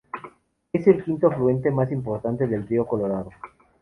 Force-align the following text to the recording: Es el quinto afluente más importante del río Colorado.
Es 0.73 0.87
el 0.87 1.03
quinto 1.03 1.27
afluente 1.27 1.69
más 1.69 1.91
importante 1.91 2.47
del 2.47 2.67
río 2.67 2.87
Colorado. 2.87 3.29